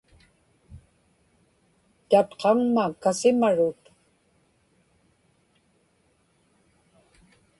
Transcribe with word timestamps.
tatqaŋma 2.09 2.85
kasimarut 3.01 3.81